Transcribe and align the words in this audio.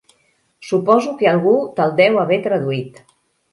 Suposo 0.69 1.13
que 1.19 1.29
algú 1.33 1.53
te'l 1.81 1.95
deu 2.01 2.19
haver 2.25 2.43
traduït. 2.51 3.01